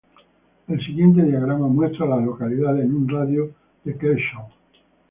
El 0.67 0.83
siguiente 0.83 1.21
diagrama 1.21 1.67
muestra 1.67 2.07
a 2.07 2.09
las 2.09 2.23
localidades 2.25 2.83
en 2.83 2.95
un 2.95 3.07
radio 3.07 3.45
de 3.85 3.91
de 3.91 3.97
Kershaw. 3.99 4.47